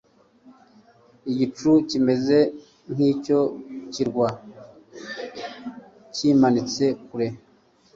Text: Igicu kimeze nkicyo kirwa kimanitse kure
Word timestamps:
Igicu 1.31 1.69
kimeze 1.89 2.37
nkicyo 2.93 3.39
kirwa 3.93 4.27
kimanitse 6.15 6.85
kure 7.07 7.27